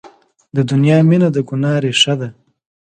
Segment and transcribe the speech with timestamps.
[0.55, 2.29] د دنیا مینه د ګناه ریښه ده.